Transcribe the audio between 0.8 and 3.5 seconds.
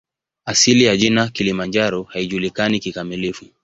ya jina "Kilimanjaro" haijulikani kikamilifu.